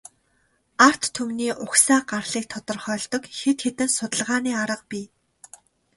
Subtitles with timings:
[0.87, 5.05] Ард түмний угсаа гарлыг тодорхойлдог хэд хэдэн судалгааны арга бий.